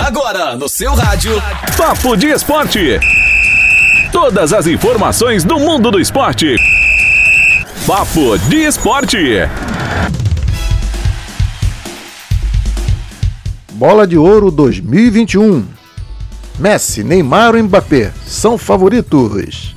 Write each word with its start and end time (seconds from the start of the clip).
Agora 0.00 0.56
no 0.56 0.66
seu 0.66 0.94
rádio. 0.94 1.32
Papo 1.76 2.16
de 2.16 2.28
Esporte. 2.28 2.98
Todas 4.10 4.50
as 4.50 4.66
informações 4.66 5.44
do 5.44 5.60
mundo 5.60 5.90
do 5.90 6.00
esporte. 6.00 6.56
Papo 7.86 8.38
de 8.48 8.56
Esporte. 8.56 9.18
Bola 13.72 14.06
de 14.06 14.16
Ouro 14.16 14.50
2021. 14.50 15.66
Messi, 16.58 17.04
Neymar 17.04 17.54
ou 17.54 17.62
Mbappé 17.62 18.10
são 18.26 18.56
favoritos. 18.56 19.76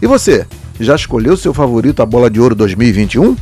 E 0.00 0.06
você, 0.06 0.46
já 0.78 0.94
escolheu 0.94 1.36
seu 1.36 1.52
favorito 1.52 2.00
a 2.00 2.06
Bola 2.06 2.30
de 2.30 2.40
Ouro 2.40 2.54
2021? 2.54 3.36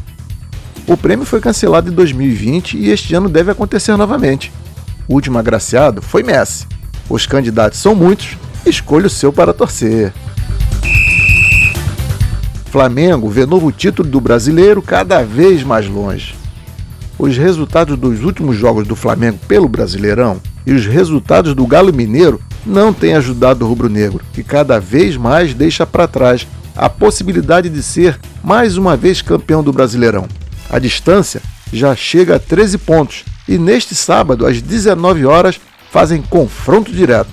O 0.87 0.97
prêmio 0.97 1.27
foi 1.27 1.39
cancelado 1.39 1.91
em 1.91 1.95
2020 1.95 2.79
e 2.79 2.89
este 2.89 3.15
ano 3.15 3.29
deve 3.29 3.51
acontecer 3.51 3.95
novamente. 3.95 4.51
O 5.09 5.15
último 5.15 5.39
agraciado 5.39 6.03
foi 6.03 6.23
Messi. 6.23 6.67
Os 7.09 7.27
candidatos 7.27 7.79
são 7.79 7.95
muitos, 7.95 8.37
escolha 8.67 9.07
o 9.07 9.11
seu 9.11 9.33
para 9.33 9.55
torcer. 9.55 10.13
Flamengo 12.71 13.31
vê 13.31 13.47
novo 13.47 13.73
título 13.73 14.07
do 14.07 14.21
brasileiro 14.21 14.83
cada 14.83 15.23
vez 15.23 15.65
mais 15.65 15.89
longe. 15.89 16.35
Os 17.19 17.39
resultados 17.39 17.97
dos 17.97 18.23
últimos 18.23 18.57
jogos 18.57 18.87
do 18.87 18.95
Flamengo 18.95 19.39
pelo 19.49 19.67
Brasileirão 19.67 20.43
e 20.67 20.73
os 20.73 20.85
resultados 20.85 21.55
do 21.55 21.67
Galo 21.67 21.93
Mineiro 21.93 22.39
não 22.67 22.93
têm 22.93 23.15
ajudado 23.15 23.65
o 23.65 23.69
rubro-negro, 23.69 24.23
que 24.35 24.43
cada 24.43 24.79
vez 24.79 25.17
mais 25.17 25.55
deixa 25.55 25.87
para 25.87 26.07
trás 26.07 26.47
a 26.77 26.91
possibilidade 26.91 27.71
de 27.71 27.83
ser 27.83 28.21
mais 28.45 28.77
uma 28.77 28.95
vez 28.95 29.23
campeão 29.23 29.63
do 29.63 29.73
Brasileirão. 29.73 30.29
A 30.69 30.79
distância 30.79 31.41
já 31.73 31.97
chega 31.97 32.37
a 32.37 32.39
13 32.39 32.77
pontos 32.77 33.25
e 33.49 33.57
neste 33.57 33.95
sábado, 33.95 34.47
às 34.47 34.61
19 34.61 35.25
horas, 35.25 35.59
fazem 35.91 36.21
confronto 36.21 36.93
direto. 36.93 37.31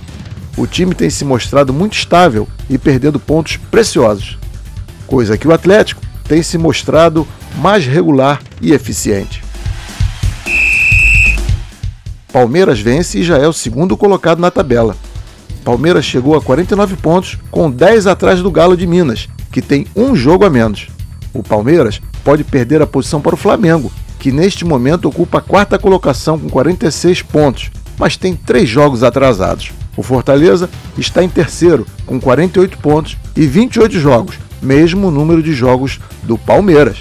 O 0.56 0.66
time 0.66 0.94
tem 0.94 1.10
se 1.10 1.24
mostrado 1.24 1.72
muito 1.72 1.92
estável 1.92 2.48
e 2.70 2.78
perdendo 2.78 3.20
pontos 3.20 3.58
preciosos, 3.70 4.38
coisa 5.06 5.36
que 5.36 5.46
o 5.46 5.52
Atlético 5.52 6.00
tem 6.24 6.42
se 6.42 6.56
mostrado 6.56 7.28
mais 7.58 7.84
regular 7.84 8.40
e 8.62 8.72
eficiente. 8.72 9.44
Palmeiras 12.32 12.80
vence 12.80 13.18
e 13.18 13.22
já 13.22 13.36
é 13.36 13.46
o 13.46 13.52
segundo 13.52 13.96
colocado 13.96 14.40
na 14.40 14.50
tabela. 14.50 14.96
Palmeiras 15.64 16.04
chegou 16.04 16.36
a 16.36 16.40
49 16.40 16.96
pontos, 16.96 17.38
com 17.50 17.70
10 17.70 18.06
atrás 18.06 18.40
do 18.40 18.50
Galo 18.50 18.76
de 18.76 18.86
Minas, 18.86 19.28
que 19.50 19.60
tem 19.60 19.86
um 19.94 20.14
jogo 20.14 20.44
a 20.44 20.50
menos. 20.50 20.88
O 21.34 21.42
Palmeiras 21.42 22.00
pode 22.24 22.44
perder 22.44 22.80
a 22.80 22.86
posição 22.86 23.20
para 23.20 23.34
o 23.34 23.38
Flamengo, 23.38 23.90
que 24.26 24.32
neste 24.32 24.64
momento 24.64 25.06
ocupa 25.06 25.38
a 25.38 25.40
quarta 25.40 25.78
colocação 25.78 26.36
com 26.36 26.48
46 26.48 27.22
pontos, 27.22 27.70
mas 27.96 28.16
tem 28.16 28.34
três 28.34 28.68
jogos 28.68 29.04
atrasados. 29.04 29.70
O 29.96 30.02
Fortaleza 30.02 30.68
está 30.98 31.22
em 31.22 31.28
terceiro, 31.28 31.86
com 32.04 32.18
48 32.18 32.76
pontos 32.78 33.16
e 33.36 33.46
28 33.46 34.00
jogos, 34.00 34.34
mesmo 34.60 35.12
número 35.12 35.40
de 35.40 35.52
jogos 35.52 36.00
do 36.24 36.36
Palmeiras. 36.36 36.96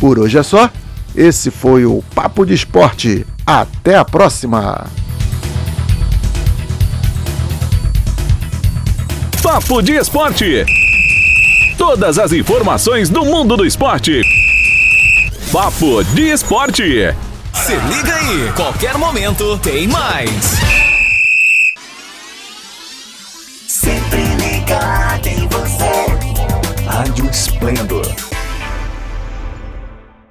Por 0.00 0.18
hoje 0.18 0.36
é 0.36 0.42
só. 0.42 0.68
Esse 1.14 1.52
foi 1.52 1.84
o 1.84 2.02
Papo 2.12 2.44
de 2.44 2.52
Esporte. 2.52 3.24
Até 3.46 3.94
a 3.94 4.04
próxima! 4.04 4.86
Papo 9.40 9.80
de 9.82 9.92
Esporte. 9.92 10.66
Todas 11.76 12.18
as 12.18 12.32
informações 12.32 13.08
do 13.08 13.24
mundo 13.24 13.56
do 13.56 13.64
esporte. 13.64 14.22
Papo 15.52 16.04
de 16.04 16.30
Esporte. 16.30 17.14
Se 17.54 17.74
liga 17.74 18.14
aí, 18.14 18.52
qualquer 18.54 18.98
momento 18.98 19.58
tem 19.58 19.88
mais. 19.88 20.30
Sempre 23.66 24.24
ligado 24.36 25.26
em 25.26 25.48
você. 25.48 26.84
Rádio 26.86 27.30
Esplendor 27.30 28.27